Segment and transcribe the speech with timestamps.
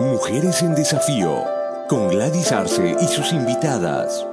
[0.00, 1.44] Mujeres en Desafío,
[1.86, 4.26] con Gladys Arce y sus invitadas.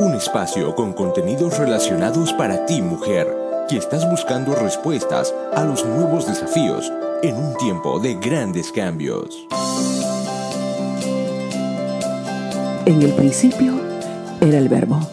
[0.00, 3.32] Un espacio con contenidos relacionados para ti, mujer,
[3.68, 6.92] que estás buscando respuestas a los nuevos desafíos
[7.22, 9.46] en un tiempo de grandes cambios.
[12.84, 13.74] En el principio
[14.40, 15.08] era el verbo,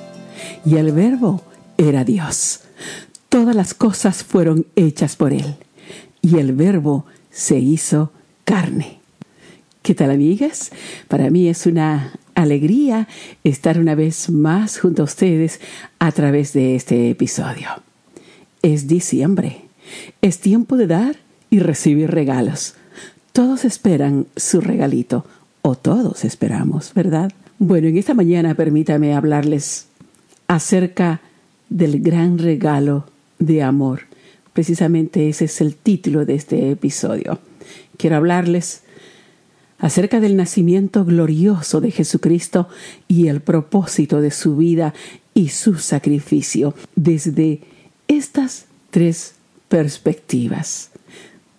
[0.65, 1.43] y el verbo
[1.77, 2.61] era Dios.
[3.29, 5.55] Todas las cosas fueron hechas por Él,
[6.23, 8.09] y el verbo se hizo
[8.43, 9.02] carne.
[9.83, 10.71] ¿Qué tal amigas?
[11.09, 13.09] Para mí es una alegría
[13.43, 15.59] estar una vez más junto a ustedes
[15.99, 17.67] a través de este episodio.
[18.61, 19.63] Es diciembre,
[20.21, 21.17] es tiempo de dar
[21.49, 22.75] y recibir regalos.
[23.33, 25.25] Todos esperan su regalito,
[25.63, 27.33] o todos esperamos, ¿verdad?
[27.59, 29.87] Bueno, en esta mañana permítame hablarles
[30.47, 31.19] acerca
[31.67, 33.05] del gran regalo
[33.37, 34.03] de amor.
[34.53, 37.39] Precisamente ese es el título de este episodio.
[37.97, 38.83] Quiero hablarles
[39.83, 42.69] acerca del nacimiento glorioso de Jesucristo
[43.09, 44.93] y el propósito de su vida
[45.33, 47.59] y su sacrificio desde
[48.07, 49.33] estas tres
[49.67, 50.89] perspectivas.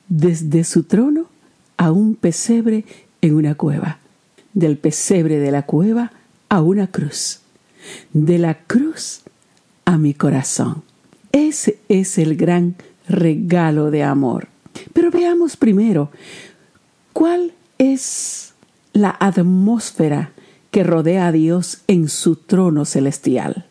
[0.08, 1.26] Desde su trono
[1.76, 2.86] a un pesebre
[3.20, 3.98] en una cueva,
[4.54, 6.10] del pesebre de la cueva
[6.48, 7.40] a una cruz,
[8.14, 9.20] de la cruz
[9.84, 10.82] a mi corazón.
[11.30, 12.74] Ese es el gran
[13.06, 14.48] regalo de amor.
[14.94, 16.10] Pero veamos primero
[17.12, 17.52] cuál
[17.92, 18.54] es
[18.92, 20.32] la atmósfera
[20.70, 23.66] que rodea a Dios en su trono celestial,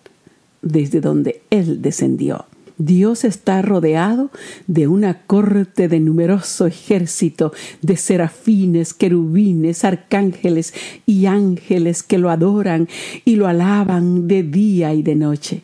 [0.61, 2.45] desde donde Él descendió.
[2.78, 4.31] Dios está rodeado
[4.67, 10.73] de una corte de numeroso ejército de serafines, querubines, arcángeles
[11.06, 12.88] y ángeles que lo adoran
[13.25, 15.61] y lo alaban de día y de noche.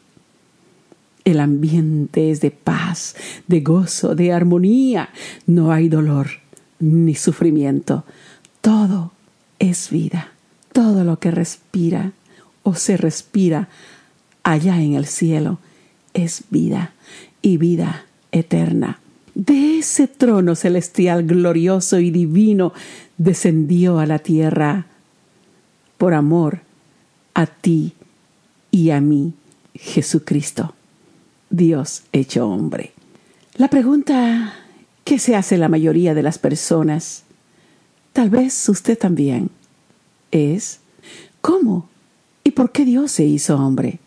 [1.26, 3.16] El ambiente es de paz,
[3.48, 5.10] de gozo, de armonía.
[5.48, 6.28] No hay dolor
[6.80, 8.06] ni sufrimiento,
[8.62, 9.12] todo
[9.60, 10.32] es vida.
[10.72, 12.12] Todo lo que respira
[12.64, 13.68] o se respira
[14.44, 15.60] allá en el cielo
[16.14, 16.94] es vida
[17.42, 19.00] y vida eterna.
[19.36, 22.74] De ese trono celestial glorioso y divino
[23.18, 24.86] descendió a la tierra
[25.98, 26.62] por amor
[27.34, 27.94] a ti
[28.72, 29.34] y a mí,
[29.76, 30.76] Jesucristo,
[31.50, 32.92] Dios hecho hombre.
[33.56, 34.54] La pregunta
[35.04, 37.24] que se hace la mayoría de las personas
[38.20, 39.50] Tal vez usted también.
[40.30, 40.82] Es,
[41.40, 41.88] ¿cómo?
[42.44, 44.00] ¿Y por qué Dios se hizo hombre?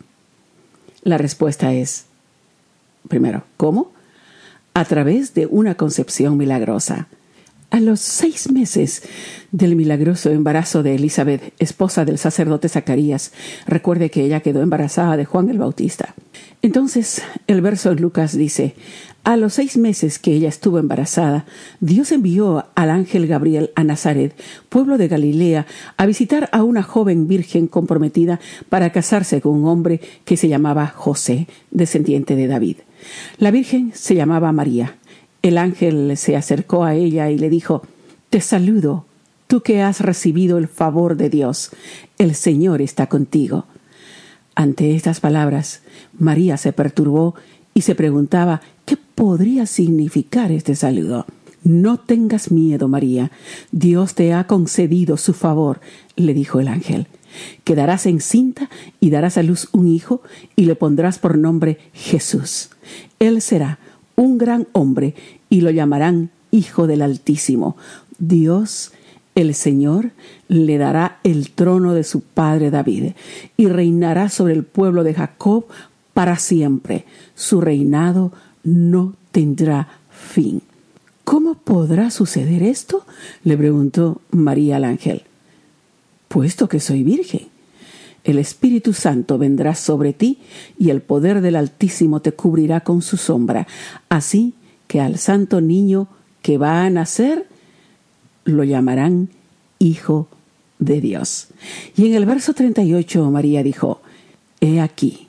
[1.01, 2.05] La respuesta es,
[3.09, 3.91] primero, ¿cómo?
[4.75, 7.07] A través de una concepción milagrosa.
[7.73, 9.01] A los seis meses
[9.51, 13.31] del milagroso embarazo de Elizabeth, esposa del sacerdote Zacarías,
[13.65, 16.13] recuerde que ella quedó embarazada de Juan el Bautista.
[16.61, 18.75] Entonces, el verso en Lucas dice,
[19.23, 21.47] a los seis meses que ella estuvo embarazada,
[21.79, 24.39] Dios envió al ángel Gabriel a Nazaret,
[24.69, 25.65] pueblo de Galilea,
[25.97, 28.39] a visitar a una joven virgen comprometida
[28.69, 32.77] para casarse con un hombre que se llamaba José, descendiente de David.
[33.39, 34.95] La virgen se llamaba María.
[35.43, 37.81] El ángel se acercó a ella y le dijo,
[38.29, 39.05] Te saludo,
[39.47, 41.71] tú que has recibido el favor de Dios.
[42.17, 43.65] El Señor está contigo.
[44.55, 45.81] Ante estas palabras,
[46.17, 47.35] María se perturbó
[47.73, 51.25] y se preguntaba qué podría significar este saludo.
[51.61, 53.29] No tengas miedo, María.
[53.73, 55.81] Dios te ha concedido su favor,
[56.15, 57.07] le dijo el ángel.
[57.65, 58.69] Quedarás encinta
[59.01, 60.21] y darás a luz un hijo
[60.55, 62.69] y le pondrás por nombre Jesús.
[63.19, 63.79] Él será
[64.15, 65.15] un gran hombre
[65.49, 67.75] y lo llamarán Hijo del Altísimo.
[68.19, 68.91] Dios,
[69.35, 70.11] el Señor,
[70.47, 73.13] le dará el trono de su padre David
[73.57, 75.65] y reinará sobre el pueblo de Jacob
[76.13, 77.05] para siempre.
[77.35, 78.31] Su reinado
[78.63, 80.61] no tendrá fin.
[81.23, 83.05] ¿Cómo podrá suceder esto?
[83.43, 85.23] le preguntó María al ángel.
[86.27, 87.52] Puesto que soy virgen.
[88.23, 90.39] El Espíritu Santo vendrá sobre ti
[90.77, 93.67] y el poder del Altísimo te cubrirá con su sombra.
[94.09, 94.53] Así
[94.87, 96.07] que al santo niño
[96.41, 97.47] que va a nacer
[98.45, 99.29] lo llamarán
[99.79, 100.27] Hijo
[100.79, 101.47] de Dios.
[101.95, 104.01] Y en el verso 38 María dijo,
[104.61, 105.27] He aquí,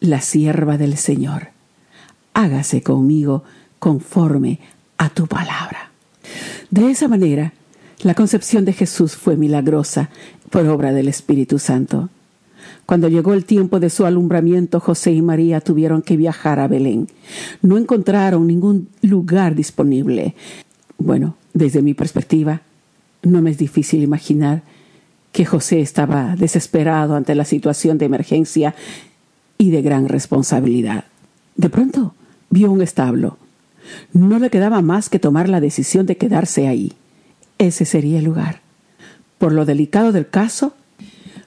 [0.00, 1.48] la sierva del Señor.
[2.34, 3.42] Hágase conmigo
[3.78, 4.60] conforme
[4.98, 5.90] a tu palabra.
[6.70, 7.52] De esa manera,
[8.02, 10.10] la concepción de Jesús fue milagrosa
[10.50, 12.10] por obra del Espíritu Santo.
[12.88, 17.06] Cuando llegó el tiempo de su alumbramiento, José y María tuvieron que viajar a Belén.
[17.60, 20.34] No encontraron ningún lugar disponible.
[20.96, 22.62] Bueno, desde mi perspectiva,
[23.22, 24.62] no me es difícil imaginar
[25.32, 28.74] que José estaba desesperado ante la situación de emergencia
[29.58, 31.04] y de gran responsabilidad.
[31.56, 32.14] De pronto
[32.48, 33.36] vio un establo.
[34.14, 36.94] No le quedaba más que tomar la decisión de quedarse ahí.
[37.58, 38.62] Ese sería el lugar.
[39.36, 40.72] Por lo delicado del caso,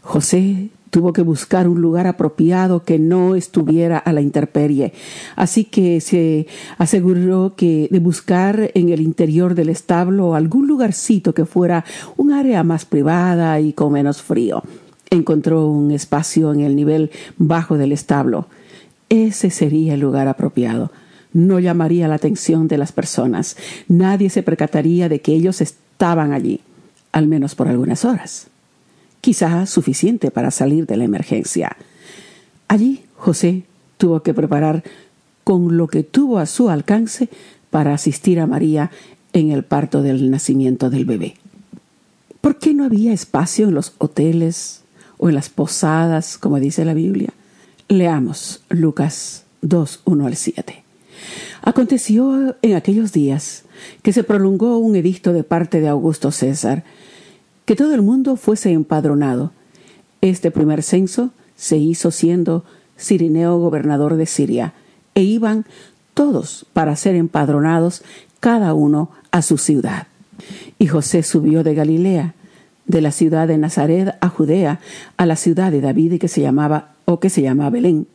[0.03, 4.93] José tuvo que buscar un lugar apropiado que no estuviera a la intemperie.
[5.35, 6.47] Así que se
[6.77, 11.85] aseguró que de buscar en el interior del establo algún lugarcito que fuera
[12.17, 14.61] un área más privada y con menos frío.
[15.09, 18.47] Encontró un espacio en el nivel bajo del establo.
[19.09, 20.91] Ese sería el lugar apropiado.
[21.33, 23.55] No llamaría la atención de las personas.
[23.88, 26.59] Nadie se percataría de que ellos estaban allí,
[27.13, 28.51] al menos por algunas horas
[29.21, 31.77] quizá suficiente para salir de la emergencia.
[32.68, 33.63] Allí José
[33.97, 34.83] tuvo que preparar
[35.44, 37.29] con lo que tuvo a su alcance
[37.69, 38.91] para asistir a María
[39.33, 41.35] en el parto del nacimiento del bebé.
[42.41, 44.81] ¿Por qué no había espacio en los hoteles
[45.18, 47.29] o en las posadas, como dice la Biblia?
[47.88, 50.83] Leamos Lucas 2, 1 al 7.
[51.62, 53.63] Aconteció en aquellos días
[54.01, 56.83] que se prolongó un edicto de parte de Augusto César,
[57.66, 59.52] que todo el mundo fuese empadronado.
[60.22, 62.63] Este primer censo se hizo siendo
[63.00, 64.74] Cirineo gobernador de Siria,
[65.16, 65.66] e iban
[66.13, 68.04] todos para ser empadronados,
[68.40, 70.08] cada uno a su ciudad.
[70.80, 72.34] Y José subió de Galilea,
[72.86, 74.80] de la ciudad de Nazaret a Judea,
[75.18, 78.08] a la ciudad de David que se llamaba o que se llamaba Belén,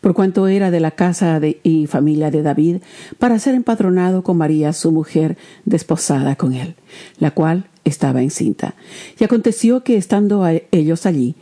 [0.00, 2.76] por cuanto era de la casa de, y familia de David,
[3.18, 6.74] para ser empadronado con María, su mujer, desposada con él,
[7.18, 8.74] la cual estaba encinta.
[9.18, 11.34] Y aconteció que estando ellos allí,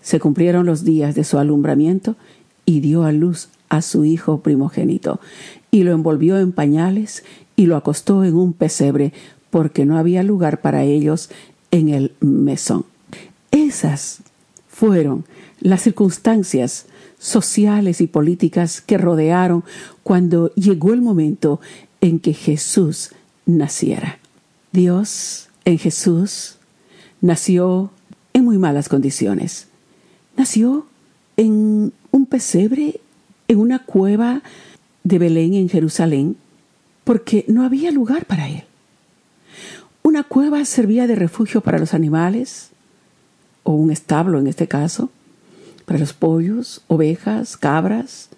[0.00, 2.16] se cumplieron los días de su alumbramiento
[2.66, 5.20] y dio a luz a su hijo primogénito,
[5.70, 7.24] y lo envolvió en pañales
[7.56, 9.12] y lo acostó en un pesebre,
[9.50, 11.30] porque no había lugar para ellos
[11.70, 12.84] en el mesón.
[13.50, 14.20] Esas
[14.68, 15.24] fueron
[15.60, 16.86] las circunstancias
[17.18, 19.64] sociales y políticas que rodearon
[20.02, 21.60] cuando llegó el momento
[22.00, 23.12] en que Jesús
[23.46, 24.18] naciera.
[24.72, 26.56] Dios en Jesús
[27.20, 27.90] nació
[28.32, 29.68] en muy malas condiciones.
[30.36, 30.86] Nació
[31.36, 33.00] en un pesebre,
[33.48, 34.42] en una cueva
[35.02, 36.36] de Belén en Jerusalén,
[37.04, 38.64] porque no había lugar para él.
[40.02, 42.70] Una cueva servía de refugio para los animales,
[43.62, 45.10] o un establo en este caso,
[45.84, 48.30] para los pollos, ovejas, cabras,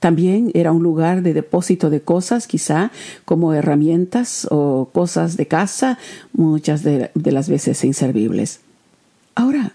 [0.00, 2.90] también era un lugar de depósito de cosas, quizá
[3.26, 5.98] como herramientas o cosas de casa,
[6.32, 8.60] muchas de, las veces inservibles.
[9.34, 9.74] Ahora,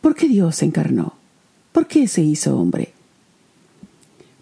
[0.00, 1.14] ¿por qué Dios se encarnó?
[1.72, 2.92] ¿Por qué se hizo hombre?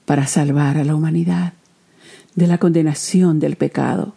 [0.05, 1.55] Para salvar a la humanidad
[2.35, 4.13] de la condenación del pecado.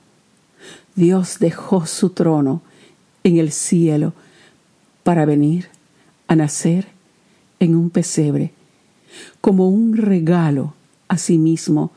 [0.96, 2.62] Dios dejó su trono
[3.24, 4.14] en el cielo
[5.04, 5.70] para venir
[6.31, 6.88] a nacer
[7.60, 8.54] en un pesebre
[9.42, 10.74] como un regalo
[11.10, 11.92] a sí mismo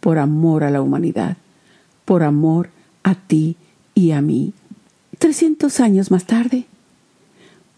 [0.00, 1.38] por amor a la humanidad,
[2.04, 2.68] por amor
[3.04, 3.56] a ti
[3.94, 4.52] y a mí.
[5.18, 6.66] Trescientos años más tarde,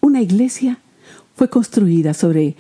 [0.01, 0.79] una iglesia
[1.37, 2.57] fue construida sobre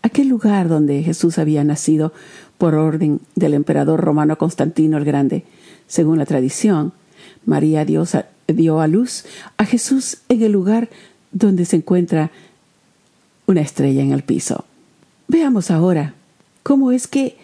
[0.00, 2.14] aquel lugar donde Jesús había nacido
[2.56, 5.44] por orden del emperador romano Constantino el Grande.
[5.86, 6.94] Según la tradición,
[7.44, 9.26] María dio a luz
[9.58, 10.88] a Jesús en el lugar
[11.30, 12.30] donde se encuentra
[13.46, 14.64] una estrella en el piso.
[15.28, 16.14] Veamos ahora
[16.62, 17.36] cómo es que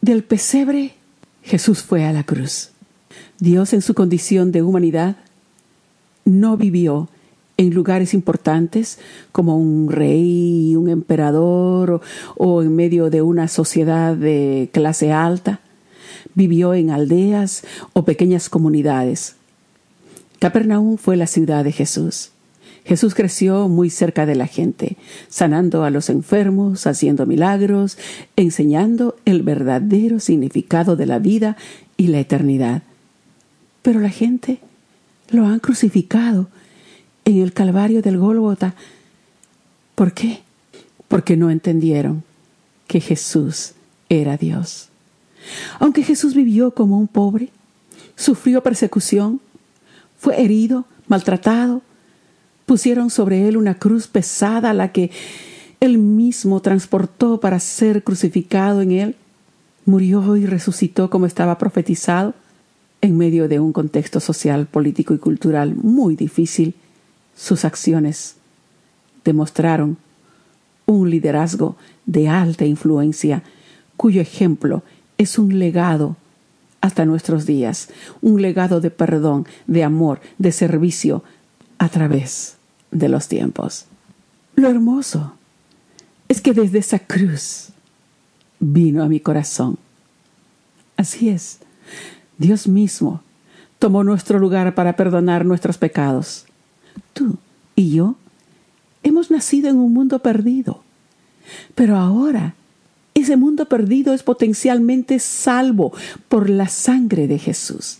[0.00, 0.94] del pesebre
[1.42, 2.70] Jesús fue a la cruz.
[3.38, 5.16] Dios en su condición de humanidad
[6.24, 7.08] no vivió
[7.56, 8.98] en lugares importantes
[9.30, 12.00] como un rey, un emperador
[12.36, 15.60] o, en medio de una sociedad de clase alta.
[16.34, 19.36] Vivió en aldeas o pequeñas comunidades.
[20.38, 22.30] Capernaum fue la ciudad de Jesús.
[22.84, 24.96] Jesús creció muy cerca de la gente,
[25.28, 27.96] sanando a los enfermos, haciendo milagros,
[28.34, 31.56] enseñando el verdadero significado de la vida
[31.96, 32.82] y la eternidad.
[33.82, 34.58] Pero la gente
[35.30, 36.48] lo han crucificado
[37.24, 38.74] en el Calvario del Gólgota.
[39.94, 40.42] ¿Por qué?
[41.06, 42.24] Porque no entendieron
[42.88, 43.74] que Jesús
[44.08, 44.88] era Dios.
[45.78, 47.50] Aunque Jesús vivió como un pobre,
[48.16, 49.40] sufrió persecución,
[50.18, 51.82] fue herido, maltratado,
[52.66, 55.10] Pusieron sobre él una cruz pesada, la que
[55.80, 59.16] él mismo transportó para ser crucificado en él.
[59.84, 62.34] Murió y resucitó como estaba profetizado
[63.00, 66.74] en medio de un contexto social, político y cultural muy difícil.
[67.36, 68.36] Sus acciones
[69.24, 69.96] demostraron
[70.86, 71.76] un liderazgo
[72.06, 73.42] de alta influencia
[73.96, 74.82] cuyo ejemplo
[75.18, 76.16] es un legado
[76.80, 77.88] hasta nuestros días,
[78.20, 81.22] un legado de perdón, de amor, de servicio,
[81.82, 82.58] a través
[82.92, 83.86] de los tiempos.
[84.54, 85.34] Lo hermoso
[86.28, 87.70] es que desde esa cruz
[88.60, 89.78] vino a mi corazón.
[90.96, 91.58] Así es,
[92.38, 93.20] Dios mismo
[93.80, 96.46] tomó nuestro lugar para perdonar nuestros pecados.
[97.74, 98.14] y yo
[99.02, 100.84] hemos nacido en un mundo perdido.
[101.74, 102.54] Pero ahora
[103.14, 105.92] ese mundo perdido es potencialmente salvo
[106.28, 107.98] por la sangre de Jesús.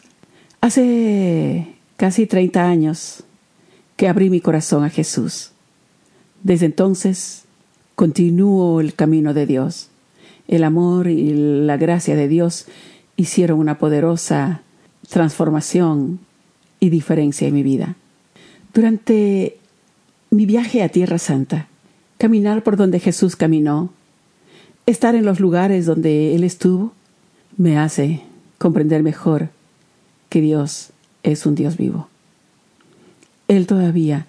[0.60, 3.24] Hace casi 30 años
[4.02, 5.52] que abrí mi corazón a Jesús.
[6.42, 7.44] Desde entonces
[7.94, 9.90] continúo el camino de Dios.
[10.48, 11.32] El amor y
[11.64, 12.66] la gracia de Dios
[13.16, 14.62] hicieron una poderosa
[15.08, 16.18] transformación
[16.80, 17.94] y diferencia en mi vida.
[18.74, 19.58] Durante
[20.30, 21.68] mi viaje a Tierra Santa,
[22.18, 23.92] caminar por donde Jesús caminó,
[24.84, 26.92] estar en los lugares donde Él estuvo,
[27.56, 28.22] me hace
[28.58, 29.50] comprender mejor
[30.28, 30.90] que Dios
[31.22, 32.08] es un Dios vivo.
[33.56, 34.24] Él todavía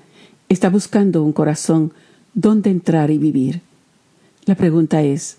[0.50, 1.94] está buscando un corazón
[2.34, 3.62] donde entrar y vivir.
[4.46, 5.38] La pregunta es,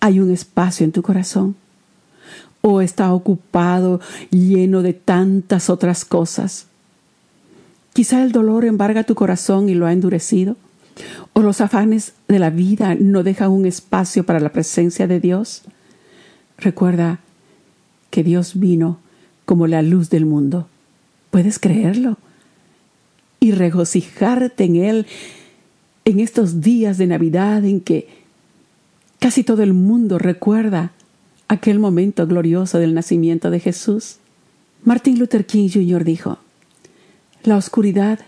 [0.00, 1.54] ¿hay un espacio en tu corazón?
[2.62, 6.66] ¿O está ocupado, lleno de tantas otras cosas?
[7.92, 10.56] Quizá el dolor embarga tu corazón y lo ha endurecido.
[11.34, 15.62] ¿O los afanes de la vida no dejan un espacio para la presencia de Dios?
[16.56, 17.20] Recuerda
[18.08, 18.98] que Dios vino
[19.44, 20.68] como la luz del mundo.
[21.30, 22.16] ¿Puedes creerlo?
[23.48, 25.06] Y regocijarte en Él
[26.04, 28.06] en estos días de Navidad en que
[29.20, 30.92] casi todo el mundo recuerda
[31.48, 34.16] aquel momento glorioso del nacimiento de Jesús.
[34.84, 36.04] Martin Luther King Jr.
[36.04, 36.36] dijo,
[37.42, 38.18] La oscuridad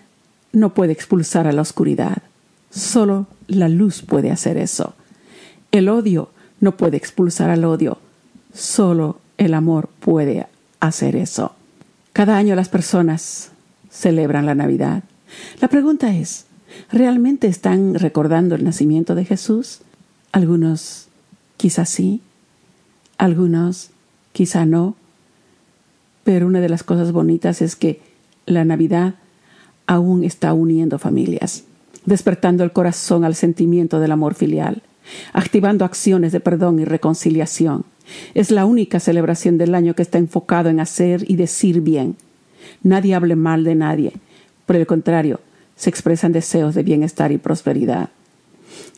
[0.53, 2.23] no puede expulsar a la oscuridad,
[2.71, 4.95] solo la luz puede hacer eso.
[5.71, 7.99] El odio no puede expulsar al odio,
[8.55, 10.47] solo el amor puede
[10.81, 11.55] hacer eso.
[12.15, 13.51] Cada año las personas
[13.91, 15.03] celebran la Navidad.
[15.61, 16.47] La pregunta es,
[16.91, 19.81] ¿realmente están recordando el nacimiento de Jesús?
[20.33, 21.09] Algunos
[21.57, 22.23] quizás sí,
[23.19, 23.91] algunos
[24.33, 24.97] quizá no,
[26.25, 28.01] pero una de las cosas bonitas es que
[28.47, 29.15] la Navidad
[29.87, 31.65] aún está uniendo familias,
[32.07, 34.83] despertando el corazón al sentimiento del amor filial,
[35.33, 37.85] activando acciones de perdón y reconciliación,
[38.35, 42.17] es la única celebración del año que está enfocado en hacer y decir bien.
[42.83, 44.13] Nadie hable mal de nadie.
[44.67, 45.41] Por el contrario,
[45.77, 48.11] se expresan deseos de bienestar y prosperidad.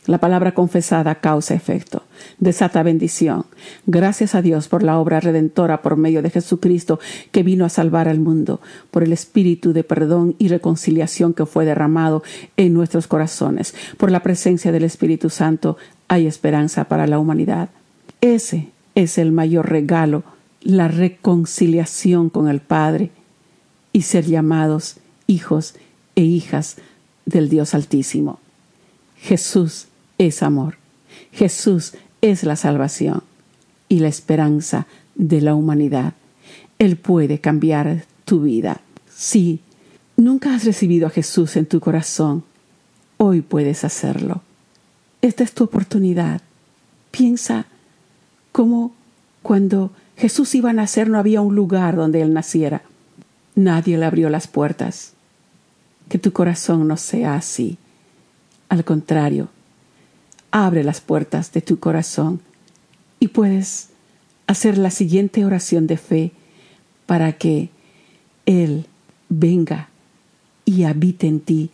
[0.05, 2.03] La palabra confesada causa efecto,
[2.37, 3.45] desata bendición.
[3.85, 6.99] Gracias a Dios por la obra redentora por medio de Jesucristo
[7.31, 8.59] que vino a salvar al mundo,
[8.91, 12.21] por el espíritu de perdón y reconciliación que fue derramado
[12.57, 13.73] en nuestros corazones.
[13.97, 15.77] Por la presencia del Espíritu Santo
[16.09, 17.69] hay esperanza para la humanidad.
[18.19, 20.23] Ese es el mayor regalo,
[20.61, 23.11] la reconciliación con el Padre
[23.93, 24.97] y ser llamados
[25.27, 25.75] hijos
[26.15, 26.75] e hijas
[27.25, 28.39] del Dios Altísimo.
[29.17, 30.75] Jesús es amor.
[31.31, 33.23] Jesús es la salvación
[33.87, 36.13] y la esperanza de la humanidad.
[36.79, 38.81] Él puede cambiar tu vida.
[39.15, 39.61] Si
[40.17, 42.43] nunca has recibido a Jesús en tu corazón,
[43.17, 44.41] hoy puedes hacerlo.
[45.21, 46.41] Esta es tu oportunidad.
[47.11, 47.67] Piensa
[48.51, 48.93] como
[49.41, 52.81] cuando Jesús iba a nacer no había un lugar donde Él naciera.
[53.55, 55.13] Nadie le abrió las puertas.
[56.09, 57.77] Que tu corazón no sea así.
[58.69, 59.49] Al contrario,
[60.51, 62.41] abre las puertas de tu corazón
[63.19, 63.89] y puedes
[64.47, 66.31] hacer la siguiente oración de fe
[67.05, 67.69] para que
[68.45, 68.87] Él
[69.29, 69.89] venga
[70.65, 71.69] y habite en ti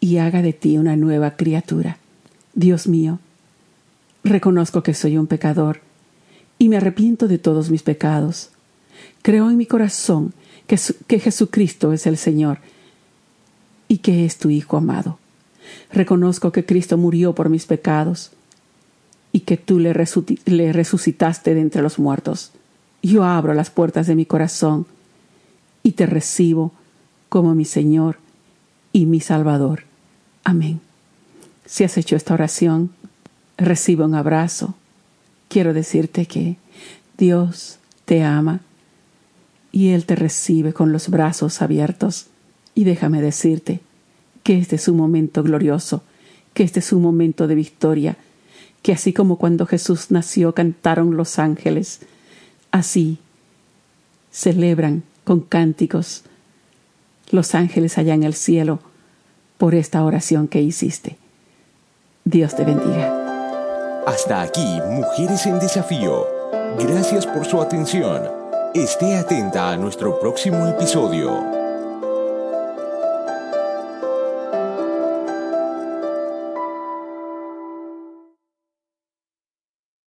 [0.00, 1.98] y haga de ti una nueva criatura.
[2.54, 3.18] Dios mío,
[4.24, 5.80] Reconozco que soy un pecador
[6.58, 8.50] y me arrepiento de todos mis pecados.
[9.22, 10.32] Creo en mi corazón
[10.66, 12.58] que, que, Jesucristo es el Señor
[13.88, 15.18] y que es tu Hijo amado.
[15.92, 18.32] Reconozco que Cristo murió por mis pecados
[19.32, 19.94] y que tú le,
[20.46, 22.52] le resucitaste de entre los muertos.
[23.02, 24.86] Yo abro las puertas de mi corazón
[25.82, 26.72] y te recibo
[27.28, 28.18] como mi Señor
[28.92, 29.84] y mi Salvador.
[30.44, 30.80] Amén.
[31.64, 32.90] Si has hecho esta oración,
[33.56, 34.74] recibe un abrazo.
[35.48, 36.56] Quiero decirte que
[37.16, 38.60] Dios te ama
[39.72, 42.26] y Él te recibe con los brazos abiertos.
[42.74, 43.80] Y déjame decirte
[44.42, 46.02] que este es un momento glorioso,
[46.54, 48.16] que este es un momento de victoria,
[48.82, 52.00] que así como cuando Jesús nació cantaron los ángeles,
[52.70, 53.18] así
[54.30, 56.24] celebran con cánticos
[57.30, 58.80] los ángeles allá en el cielo
[59.56, 61.16] por esta oración que hiciste.
[62.24, 64.02] Dios te bendiga.
[64.06, 66.26] Hasta aquí, Mujeres en Desafío.
[66.78, 68.41] Gracias por su atención.
[68.74, 71.61] Esté atenta a nuestro próximo episodio.